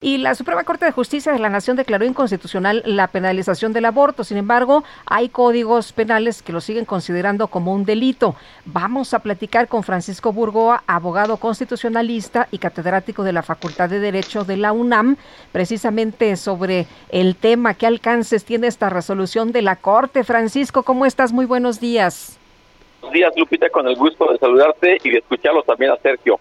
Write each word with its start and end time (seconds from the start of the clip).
Y 0.00 0.18
la 0.18 0.36
Suprema 0.36 0.62
Corte 0.62 0.84
de 0.84 0.92
Justicia 0.92 1.32
de 1.32 1.40
la 1.40 1.48
Nación 1.48 1.76
declaró 1.76 2.04
inconstitucional 2.04 2.84
la 2.86 3.08
penalización 3.08 3.72
del 3.72 3.84
aborto. 3.84 4.22
Sin 4.22 4.36
embargo, 4.36 4.84
hay 5.06 5.28
códigos 5.28 5.92
penales 5.92 6.40
que 6.40 6.52
lo 6.52 6.60
siguen 6.60 6.84
considerando 6.84 7.48
como 7.48 7.74
un 7.74 7.84
delito. 7.84 8.36
Vamos 8.64 9.12
a 9.12 9.18
platicar 9.18 9.66
con 9.66 9.82
Francisco 9.82 10.32
Burgoa, 10.32 10.84
abogado 10.86 11.38
constitucionalista 11.38 12.46
y 12.52 12.58
catedrático 12.58 13.24
de 13.24 13.32
la 13.32 13.42
Facultad 13.42 13.90
de 13.90 13.98
Derecho 13.98 14.44
de 14.44 14.56
la 14.56 14.70
UNAM, 14.70 15.16
precisamente 15.50 16.36
sobre 16.36 16.86
el 17.08 17.34
tema. 17.34 17.74
¿Qué 17.74 17.88
alcances 17.88 18.44
tiene 18.44 18.68
esta 18.68 18.90
resolución 18.90 19.50
de 19.50 19.62
la 19.62 19.74
Corte? 19.74 20.22
Francisco, 20.22 20.84
¿cómo 20.84 21.06
estás? 21.06 21.32
Muy 21.32 21.44
buenos 21.44 21.80
días. 21.80 22.38
Buenos 23.00 23.14
días, 23.14 23.32
Lupita, 23.36 23.68
con 23.70 23.88
el 23.88 23.96
gusto 23.96 24.30
de 24.30 24.38
saludarte 24.38 24.98
y 25.02 25.10
de 25.10 25.18
escucharlo 25.18 25.64
también 25.64 25.90
a 25.90 25.96
Sergio. 25.96 26.38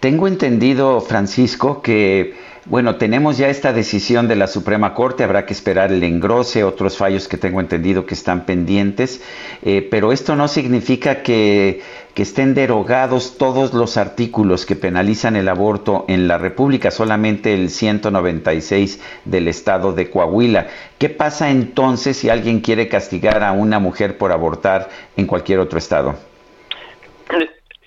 Tengo 0.00 0.28
entendido, 0.28 1.00
Francisco, 1.00 1.82
que, 1.82 2.34
bueno, 2.64 2.96
tenemos 2.96 3.38
ya 3.38 3.48
esta 3.48 3.72
decisión 3.72 4.28
de 4.28 4.36
la 4.36 4.46
Suprema 4.46 4.94
Corte, 4.94 5.24
habrá 5.24 5.44
que 5.44 5.52
esperar 5.52 5.92
el 5.92 6.02
engrose, 6.02 6.64
otros 6.64 6.96
fallos 6.96 7.28
que 7.28 7.36
tengo 7.36 7.60
entendido 7.60 8.06
que 8.06 8.14
están 8.14 8.46
pendientes, 8.46 9.20
eh, 9.62 9.86
pero 9.90 10.12
esto 10.12 10.36
no 10.36 10.48
significa 10.48 11.22
que, 11.22 11.82
que 12.14 12.22
estén 12.22 12.54
derogados 12.54 13.36
todos 13.36 13.74
los 13.74 13.96
artículos 13.96 14.64
que 14.64 14.76
penalizan 14.76 15.36
el 15.36 15.48
aborto 15.48 16.04
en 16.08 16.28
la 16.28 16.38
República, 16.38 16.90
solamente 16.90 17.52
el 17.52 17.68
196 17.68 19.00
del 19.24 19.48
estado 19.48 19.92
de 19.92 20.08
Coahuila. 20.08 20.68
¿Qué 20.98 21.08
pasa 21.08 21.50
entonces 21.50 22.16
si 22.16 22.30
alguien 22.30 22.60
quiere 22.60 22.88
castigar 22.88 23.42
a 23.42 23.52
una 23.52 23.78
mujer 23.78 24.16
por 24.16 24.32
abortar 24.32 24.88
en 25.16 25.26
cualquier 25.26 25.58
otro 25.58 25.78
estado? 25.78 26.31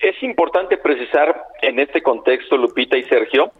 Es 0.06 0.22
importante 0.22 0.76
precisar 0.76 1.46
en 1.62 1.80
este 1.80 2.00
contexto, 2.00 2.56
Lupita 2.56 2.96
y 2.96 3.02
Sergio, 3.06 3.50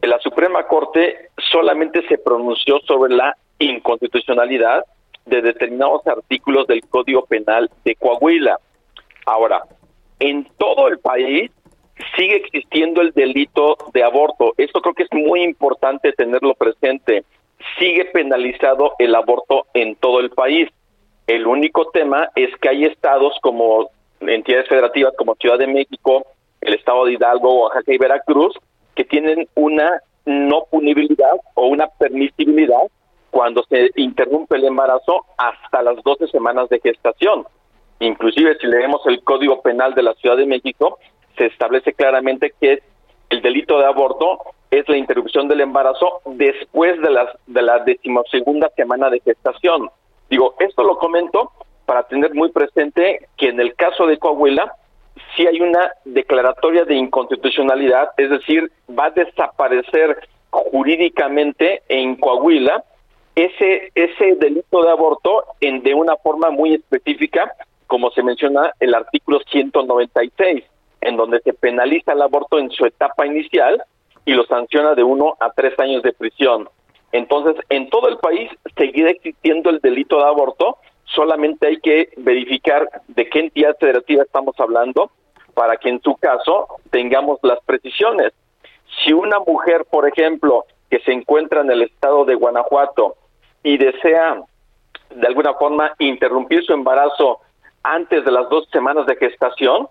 que 0.00 0.06
la 0.06 0.20
Suprema 0.20 0.62
Corte 0.68 1.30
solamente 1.50 2.06
se 2.06 2.16
pronunció 2.16 2.78
sobre 2.86 3.12
la 3.12 3.36
inconstitucionalidad 3.58 4.84
de 5.26 5.42
determinados 5.42 6.06
artículos 6.06 6.68
del 6.68 6.82
Código 6.82 7.26
Penal 7.26 7.68
de 7.84 7.96
Coahuila. 7.96 8.60
Ahora, 9.26 9.64
en 10.20 10.46
todo 10.58 10.86
el 10.86 11.00
país 11.00 11.50
sigue 12.16 12.36
existiendo 12.36 13.00
el 13.00 13.10
delito 13.10 13.76
de 13.92 14.04
aborto. 14.04 14.54
Esto 14.58 14.80
creo 14.82 14.94
que 14.94 15.02
es 15.02 15.12
muy 15.12 15.42
importante 15.42 16.12
tenerlo 16.12 16.54
presente. 16.54 17.24
Sigue 17.80 18.04
penalizado 18.04 18.92
el 19.00 19.12
aborto 19.12 19.66
en 19.74 19.96
todo 19.96 20.20
el 20.20 20.30
país. 20.30 20.68
El 21.26 21.48
único 21.48 21.86
tema 21.86 22.28
es 22.36 22.56
que 22.58 22.68
hay 22.68 22.84
estados 22.84 23.36
como 23.42 23.90
entidades 24.20 24.68
federativas 24.68 25.14
como 25.16 25.34
Ciudad 25.36 25.58
de 25.58 25.66
México, 25.66 26.26
el 26.60 26.74
Estado 26.74 27.04
de 27.04 27.14
Hidalgo, 27.14 27.62
Oaxaca 27.62 27.92
y 27.92 27.98
Veracruz, 27.98 28.54
que 28.94 29.04
tienen 29.04 29.48
una 29.54 30.02
no 30.26 30.64
punibilidad 30.70 31.32
o 31.54 31.66
una 31.66 31.86
permisibilidad 31.88 32.82
cuando 33.30 33.62
se 33.68 33.90
interrumpe 33.96 34.56
el 34.56 34.64
embarazo 34.64 35.24
hasta 35.38 35.82
las 35.82 36.02
12 36.02 36.28
semanas 36.28 36.68
de 36.68 36.80
gestación. 36.80 37.46
Inclusive 38.00 38.56
si 38.60 38.66
leemos 38.66 39.02
el 39.06 39.22
Código 39.22 39.62
Penal 39.62 39.94
de 39.94 40.02
la 40.02 40.14
Ciudad 40.14 40.36
de 40.36 40.46
México, 40.46 40.98
se 41.36 41.46
establece 41.46 41.92
claramente 41.92 42.52
que 42.60 42.82
el 43.30 43.42
delito 43.42 43.78
de 43.78 43.86
aborto 43.86 44.38
es 44.70 44.88
la 44.88 44.96
interrupción 44.96 45.48
del 45.48 45.60
embarazo 45.60 46.20
después 46.24 47.00
de, 47.00 47.10
las, 47.10 47.28
de 47.46 47.62
la 47.62 47.78
decimosegunda 47.80 48.70
semana 48.76 49.10
de 49.10 49.20
gestación. 49.20 49.90
Digo, 50.28 50.54
esto 50.60 50.82
lo 50.82 50.96
comento 50.98 51.52
para 51.90 52.04
tener 52.04 52.32
muy 52.36 52.52
presente 52.52 53.26
que 53.36 53.48
en 53.48 53.58
el 53.58 53.74
caso 53.74 54.06
de 54.06 54.16
Coahuila 54.16 54.76
sí 55.34 55.44
hay 55.44 55.60
una 55.60 55.90
declaratoria 56.04 56.84
de 56.84 56.94
inconstitucionalidad, 56.94 58.10
es 58.16 58.30
decir, 58.30 58.70
va 58.88 59.06
a 59.06 59.10
desaparecer 59.10 60.16
jurídicamente 60.50 61.82
en 61.88 62.14
Coahuila 62.14 62.84
ese 63.34 63.90
ese 63.96 64.36
delito 64.36 64.84
de 64.84 64.90
aborto 64.90 65.42
en 65.60 65.82
de 65.82 65.92
una 65.94 66.16
forma 66.18 66.50
muy 66.50 66.74
específica, 66.74 67.52
como 67.88 68.12
se 68.12 68.22
menciona 68.22 68.72
el 68.78 68.94
artículo 68.94 69.40
196, 69.50 70.62
en 71.00 71.16
donde 71.16 71.40
se 71.40 71.54
penaliza 71.54 72.12
el 72.12 72.22
aborto 72.22 72.60
en 72.60 72.70
su 72.70 72.86
etapa 72.86 73.26
inicial 73.26 73.82
y 74.24 74.34
lo 74.34 74.44
sanciona 74.44 74.94
de 74.94 75.02
uno 75.02 75.36
a 75.40 75.50
tres 75.50 75.76
años 75.80 76.04
de 76.04 76.12
prisión. 76.12 76.68
Entonces, 77.10 77.56
en 77.68 77.90
todo 77.90 78.08
el 78.08 78.18
país 78.18 78.48
seguirá 78.76 79.10
existiendo 79.10 79.70
el 79.70 79.80
delito 79.80 80.18
de 80.18 80.28
aborto, 80.28 80.78
solamente 81.14 81.66
hay 81.66 81.80
que 81.80 82.10
verificar 82.16 82.88
de 83.08 83.28
qué 83.28 83.40
entidad 83.40 83.76
federativa 83.78 84.22
estamos 84.22 84.54
hablando 84.58 85.10
para 85.54 85.76
que 85.76 85.88
en 85.88 86.00
su 86.02 86.16
caso 86.16 86.68
tengamos 86.90 87.38
las 87.42 87.60
precisiones. 87.64 88.32
Si 89.02 89.12
una 89.12 89.38
mujer, 89.40 89.84
por 89.90 90.08
ejemplo, 90.08 90.64
que 90.90 91.00
se 91.00 91.12
encuentra 91.12 91.60
en 91.60 91.70
el 91.70 91.82
estado 91.82 92.24
de 92.24 92.34
Guanajuato 92.34 93.16
y 93.62 93.78
desea 93.78 94.42
de 95.14 95.26
alguna 95.26 95.54
forma 95.54 95.92
interrumpir 95.98 96.64
su 96.64 96.72
embarazo 96.72 97.40
antes 97.82 98.24
de 98.24 98.30
las 98.30 98.48
dos 98.48 98.68
semanas 98.70 99.06
de 99.06 99.16
gestación, 99.16 99.88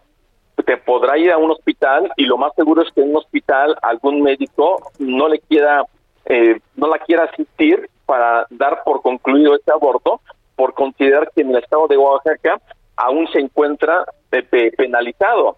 te 0.66 0.78
podrá 0.78 1.18
ir 1.18 1.31
a 1.31 1.38
un 1.38 1.51
hospital 1.51 2.12
y 2.18 2.25
lo 2.25 2.38
más 2.38 2.53
seguro 2.56 2.81
es 2.81 2.91
que 2.91 3.01
en 3.01 3.12
un 3.12 3.18
hospital 3.18 3.78
algún 3.81 4.22
médico 4.22 4.91
no 5.00 5.28
le 5.28 5.40
quiera 5.40 5.84
eh, 6.25 6.59
no 6.75 6.88
la 6.88 7.00
quiera 7.00 7.24
asistir 7.24 7.90
para 8.06 8.46
dar 8.50 8.84
por 8.84 9.01
concluido 9.01 9.56
este 9.56 9.72
aborto 9.72 10.22
por 10.59 10.73
considerar 10.73 11.31
que 11.33 11.41
en 11.41 11.51
el 11.51 11.63
estado 11.63 11.87
de 11.87 11.95
Oaxaca 11.95 12.59
aún 12.97 13.29
se 13.31 13.39
encuentra 13.39 14.03
eh, 14.33 14.73
penalizado. 14.75 15.55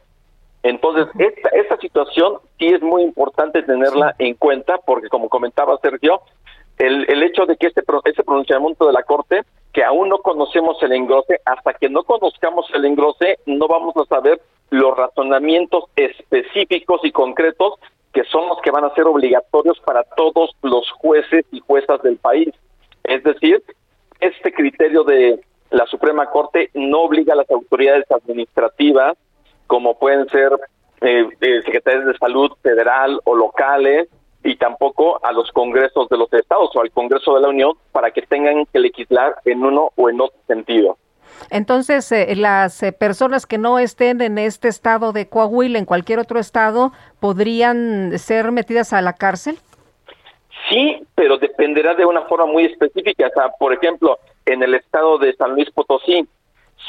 Entonces, 0.62 1.08
esta, 1.18 1.50
esta 1.50 1.78
situación 1.78 2.36
sí 2.60 2.68
es 2.68 2.84
muy 2.84 3.02
importante 3.02 3.64
tenerla 3.64 4.14
en 4.20 4.36
cuenta 4.36 4.78
porque, 4.86 5.10
como 5.10 5.28
comentaba 5.28 5.80
Sergio, 5.82 6.22
el, 6.78 7.10
el 7.10 7.24
hecho 7.24 7.48
de 7.48 7.58
que 7.58 7.66
este, 7.66 7.82
este 8.06 8.24
pronunciamiento 8.24 8.86
de 8.86 8.94
la 8.94 9.02
Corte, 9.02 9.42
que 9.74 9.84
aún 9.84 10.08
no 10.08 10.20
conocemos 10.20 10.78
el 10.84 10.92
engrose, 10.92 11.42
hasta 11.46 11.74
que 11.74 11.90
no 11.90 12.04
conozcamos 12.04 12.68
el 12.76 12.86
engrose, 12.86 13.40
no 13.48 13.68
vamos 13.68 13.98
a 13.98 14.06
saber 14.06 14.40
los 14.70 14.96
razonamientos 14.96 15.86
específicos 15.96 17.02
y 17.04 17.12
concretos 17.12 17.80
que 18.14 18.24
son 18.26 18.48
los 18.50 18.62
que 18.62 18.70
van 18.70 18.86
a 18.86 18.94
ser 18.94 19.06
obligatorios 19.06 19.80
para 19.80 20.04
todos 20.16 20.52
los 20.62 20.92
jueces 20.92 21.44
y 21.52 21.60
juezas 21.60 22.04
del 22.04 22.18
país. 22.18 22.50
Es 23.04 23.24
decir, 23.24 23.64
este 24.22 24.54
criterio 24.54 25.04
de 25.04 25.40
la 25.72 25.86
Suprema 25.88 26.28
Corte 26.28 26.70
no 26.74 27.02
obliga 27.02 27.34
a 27.34 27.38
las 27.38 27.50
autoridades 27.50 28.06
administrativas, 28.12 29.18
como 29.68 29.98
pueden 29.98 30.28
ser 30.30 30.52
eh, 31.02 31.28
eh, 31.42 31.62
secretarios 31.64 32.06
de 32.06 32.18
salud 32.18 32.52
federal 32.62 33.20
o 33.24 33.36
locales, 33.36 34.08
y 34.44 34.56
tampoco 34.56 35.24
a 35.24 35.32
los 35.32 35.52
congresos 35.52 36.10
de 36.10 36.18
los 36.18 36.32
estados 36.34 36.72
o 36.76 36.82
al 36.82 36.92
Congreso 36.92 37.36
de 37.36 37.42
la 37.42 37.50
Unión 37.50 37.74
para 37.92 38.12
que 38.12 38.24
tengan 38.24 38.66
que 38.66 38.80
legislar 38.80 39.36
en 39.46 39.64
uno 39.64 39.92
o 39.96 40.10
en 40.10 40.20
otro 40.20 40.40
sentido. 40.48 40.98
Entonces, 41.50 42.12
eh, 42.12 42.36
las 42.36 42.84
personas 43.00 43.46
que 43.46 43.58
no 43.58 43.80
estén 43.80 44.22
en 44.22 44.38
este 44.38 44.68
estado 44.68 45.12
de 45.12 45.28
Coahuila, 45.28 45.80
en 45.80 45.86
cualquier 45.86 46.20
otro 46.20 46.40
estado, 46.40 46.92
podrían 47.20 48.18
ser 48.18 48.52
metidas 48.52 48.94
a 48.94 49.02
la 49.02 49.14
cárcel. 49.14 49.60
Sí, 50.70 51.06
pero 51.16 51.38
dependerá 51.38 51.96
de 51.96 52.06
una 52.06 52.24
forma 52.24 52.46
muy 52.46 52.66
específica. 52.66 53.28
O 53.28 53.32
sea, 53.32 53.50
por 53.60 53.74
ejemplo, 53.74 54.18
en 54.46 54.64
el 54.64 54.76
estado 54.76 55.18
de 55.18 55.34
San 55.36 55.52
Luis 55.54 55.70
Potosí, 55.72 56.28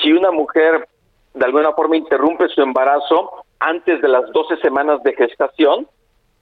si 0.01 0.13
una 0.13 0.31
mujer 0.31 0.89
de 1.35 1.45
alguna 1.45 1.73
forma 1.73 1.97
interrumpe 1.97 2.49
su 2.49 2.63
embarazo 2.63 3.45
antes 3.59 4.03
de 4.03 4.09
las 4.09 4.31
12 4.33 4.57
semanas 4.59 5.03
de 5.03 5.15
gestación, 5.15 5.87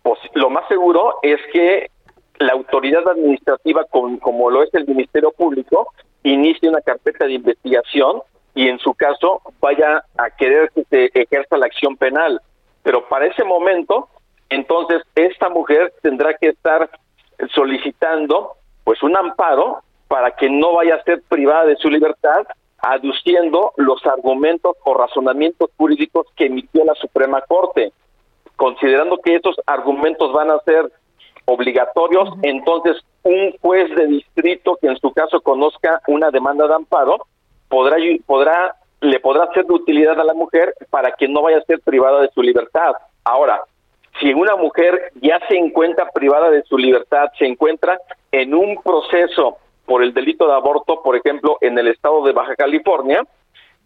pues 0.03 0.19
lo 0.35 0.51
más 0.51 0.67
seguro 0.69 1.17
es 1.23 1.41
que 1.53 1.91
la 2.39 2.53
autoridad 2.53 3.07
administrativa, 3.07 3.85
como 3.85 4.51
lo 4.51 4.63
es 4.63 4.73
el 4.75 4.87
Ministerio 4.87 5.31
Público, 5.31 5.93
inicie 6.23 6.69
una 6.69 6.81
carpeta 6.81 7.27
de 7.27 7.35
investigación 7.35 8.23
y 8.55 8.69
en 8.69 8.79
su 8.79 8.95
caso 8.95 9.43
vaya 9.61 10.03
a 10.17 10.31
querer 10.31 10.71
que 10.75 10.85
se 10.85 11.11
ejerza 11.15 11.59
la 11.59 11.67
acción 11.67 11.97
penal. 11.97 12.41
Pero 12.83 13.07
para 13.09 13.27
ese 13.27 13.45
momento, 13.45 14.09
entonces 14.49 15.03
esta 15.15 15.49
mujer 15.51 15.93
tendrá 16.03 16.35
que 16.35 16.49
estar 16.49 16.91
solicitando 17.55 18.53
pues 18.85 19.03
un 19.03 19.17
amparo 19.17 19.83
para 20.09 20.33
que 20.33 20.51
no 20.51 20.75
vaya 20.75 20.97
a 20.97 21.03
ser 21.05 21.23
privada 21.29 21.67
de 21.67 21.77
su 21.77 21.89
libertad 21.89 22.47
aduciendo 22.83 23.73
los 23.77 24.05
argumentos 24.07 24.77
o 24.85 24.95
razonamientos 24.95 25.71
jurídicos 25.77 26.27
que 26.35 26.47
emitió 26.47 26.85
la 26.85 26.95
Suprema 26.95 27.43
Corte. 27.43 27.93
considerando 28.57 29.17
que 29.19 29.37
estos 29.37 29.57
argumentos 29.65 30.33
van 30.35 30.51
a 30.51 30.59
ser 30.61 30.93
obligatorios, 31.47 32.29
entonces 32.43 32.95
un 33.23 33.57
juez 33.59 33.89
de 33.97 34.07
distrito 34.07 34.77
que 34.81 34.89
en 34.89 34.99
su 34.99 35.13
caso 35.13 35.41
conozca 35.41 36.03
una 36.09 36.31
demanda 36.31 36.67
de 36.67 36.75
amparo 36.75 37.27
podrá 37.69 37.97
podrá 38.27 38.77
le 39.01 39.19
podrá 39.21 39.51
ser 39.55 39.65
de 39.65 39.73
utilidad 39.73 40.21
a 40.21 40.25
la 40.25 40.35
mujer 40.35 40.75
para 40.91 41.13
que 41.13 41.27
no 41.27 41.41
vaya 41.41 41.59
a 41.59 41.65
ser 41.65 41.81
privada 41.81 42.21
de 42.21 42.31
su 42.35 42.43
libertad. 42.43 42.93
Ahora, 43.25 43.63
si 44.21 44.33
una 44.35 44.57
mujer 44.57 45.13
ya 45.21 45.41
se 45.49 45.57
encuentra 45.57 46.09
privada 46.11 46.51
de 46.51 46.63
su 46.63 46.77
libertad, 46.77 47.29
se 47.39 47.47
encuentra 47.47 47.99
en 48.31 48.55
un 48.55 48.81
proceso 48.83 49.57
por 49.87 50.03
el 50.03 50.15
delito 50.15 50.47
de 50.47 50.55
aborto, 50.55 51.03
por 51.03 51.17
ejemplo, 51.17 51.59
en 51.61 51.79
el 51.79 51.89
estado 51.89 52.23
de 52.25 52.33
Baja 52.33 52.55
California, 52.55 53.25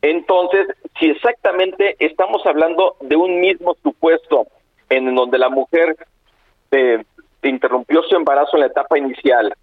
entonces, 0.05 0.67
si 1.01 1.07
exactamente 1.09 1.97
estamos 1.99 2.45
hablando 2.45 2.97
de 3.01 3.17
un 3.17 3.41
mismo 3.41 3.75
supuesto 3.83 4.47
en 4.91 5.15
donde 5.15 5.39
la 5.39 5.49
mujer 5.49 5.97
eh, 6.73 7.03
interrumpió 7.43 8.03
su 8.03 8.15
embarazo 8.15 8.51
en 8.59 8.61
la 8.61 8.67
etapa 8.67 8.99
inicial 8.99 9.55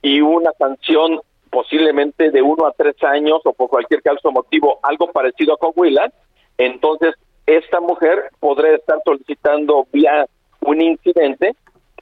y 0.00 0.20
una 0.20 0.52
sanción 0.52 1.20
posiblemente 1.50 2.30
de 2.30 2.40
uno 2.42 2.66
a 2.66 2.72
tres 2.74 2.94
años 3.02 3.40
o 3.44 3.52
por 3.52 3.70
cualquier 3.70 4.00
caso 4.00 4.30
motivo 4.30 4.78
algo 4.84 5.10
parecido 5.10 5.54
a 5.54 5.58
Coahuila, 5.58 6.12
entonces 6.58 7.16
esta 7.48 7.80
mujer 7.80 8.30
podrá 8.40 8.74
estar 8.74 8.98
solicitando 9.04 9.86
vía 9.90 10.26
un 10.60 10.82
incidente, 10.82 11.56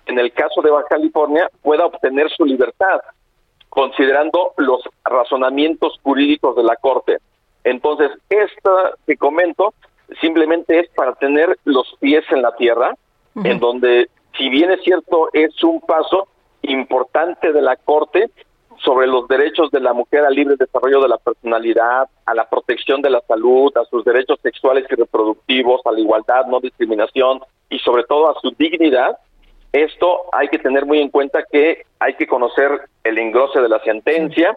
en 0.07 0.19
el 0.19 0.33
caso 0.33 0.61
de 0.61 0.71
Baja 0.71 0.89
California, 0.89 1.49
pueda 1.63 1.87
obtener 1.87 2.29
su 2.31 2.45
libertad, 2.45 3.01
considerando 3.69 4.55
los 4.57 4.83
razonamientos 5.05 6.01
jurídicos 6.03 6.57
de 6.57 6.65
la 6.65 6.75
Corte. 6.75 7.19
Entonces, 7.63 8.11
esta 8.29 8.95
que 9.07 9.17
comento 9.17 9.73
simplemente 10.21 10.81
es 10.81 10.89
para 10.91 11.15
tener 11.15 11.57
los 11.65 11.95
pies 12.01 12.25
en 12.31 12.43
la 12.43 12.55
tierra, 12.57 12.95
en 13.45 13.61
donde, 13.61 14.09
si 14.37 14.49
bien 14.49 14.73
es 14.73 14.83
cierto, 14.83 15.29
es 15.33 15.63
un 15.63 15.81
paso 15.81 16.27
importante 16.63 17.53
de 17.53 17.63
la 17.63 17.77
Corte, 17.77 18.31
sobre 18.85 19.07
los 19.07 19.27
derechos 19.29 19.71
de 19.71 19.81
la 19.81 19.93
mujer 19.93 20.25
al 20.25 20.35
libre 20.35 20.57
desarrollo 20.59 21.01
de 21.01 21.09
la 21.09 21.19
personalidad, 21.19 22.09
a 22.25 22.35
la 22.35 22.49
protección 22.49 23.03
de 23.03 23.11
la 23.11 23.21
salud, 23.23 23.77
a 23.77 23.85
sus 23.87 24.05
derechos 24.05 24.39
sexuales 24.43 24.85
y 24.91 24.95
reproductivos, 24.95 25.81
a 25.85 25.93
la 25.93 26.01
igualdad, 26.01 26.47
no 26.47 26.61
discriminación 26.61 27.41
y 27.69 27.79
sobre 27.81 28.05
todo 28.05 28.31
a 28.31 28.41
su 28.41 28.53
dignidad, 28.57 29.19
esto 29.73 30.23
hay 30.33 30.49
que 30.49 30.59
tener 30.59 30.87
muy 30.87 31.01
en 31.01 31.11
cuenta 31.11 31.45
que 31.51 31.83
hay 31.99 32.15
que 32.15 32.27
conocer 32.27 32.89
el 33.05 33.19
engrose 33.19 33.61
de 33.61 33.69
la 33.69 33.79
sentencia 33.81 34.57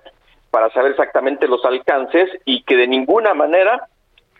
para 0.50 0.72
saber 0.72 0.92
exactamente 0.92 1.48
los 1.48 1.64
alcances 1.66 2.30
y 2.46 2.64
que 2.64 2.78
de 2.78 2.88
ninguna 2.88 3.34
manera 3.34 3.88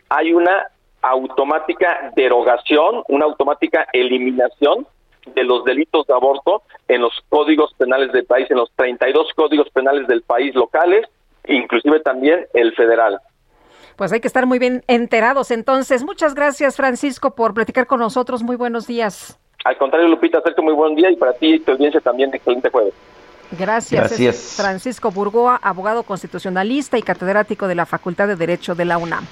hay 0.08 0.32
una 0.32 0.68
automática 1.02 2.12
derogación, 2.16 3.02
una 3.08 3.26
automática 3.26 3.86
eliminación 3.92 4.86
de 5.34 5.44
los 5.44 5.64
delitos 5.64 6.06
de 6.06 6.14
aborto 6.14 6.62
en 6.88 7.02
los 7.02 7.12
códigos 7.28 7.72
penales 7.74 8.12
del 8.12 8.24
país, 8.24 8.50
en 8.50 8.58
los 8.58 8.70
32 8.76 9.32
códigos 9.34 9.68
penales 9.70 10.06
del 10.06 10.22
país 10.22 10.54
locales, 10.54 11.06
inclusive 11.46 12.00
también 12.00 12.46
el 12.54 12.74
federal. 12.74 13.20
Pues 13.96 14.12
hay 14.12 14.20
que 14.20 14.28
estar 14.28 14.46
muy 14.46 14.58
bien 14.58 14.82
enterados. 14.86 15.50
Entonces, 15.50 16.04
muchas 16.04 16.34
gracias, 16.34 16.76
Francisco, 16.76 17.34
por 17.34 17.52
platicar 17.52 17.86
con 17.86 18.00
nosotros. 18.00 18.42
Muy 18.42 18.56
buenos 18.56 18.86
días. 18.86 19.38
Al 19.64 19.76
contrario, 19.76 20.08
Lupita, 20.08 20.38
hacerte 20.38 20.62
muy 20.62 20.72
buen 20.72 20.94
día 20.94 21.10
y 21.10 21.16
para 21.16 21.34
ti 21.34 21.54
y 21.54 21.60
tu 21.60 21.72
audiencia 21.72 22.00
también 22.00 22.34
excelente 22.34 22.70
jueves. 22.70 22.94
Gracias. 23.58 24.08
Gracias. 24.08 24.54
Francisco 24.56 25.10
Burgoa, 25.10 25.56
abogado 25.62 26.02
constitucionalista 26.04 26.96
y 26.98 27.02
catedrático 27.02 27.68
de 27.68 27.74
la 27.74 27.84
Facultad 27.84 28.28
de 28.28 28.36
Derecho 28.36 28.74
de 28.74 28.84
la 28.84 28.96
UNAM. 28.96 29.26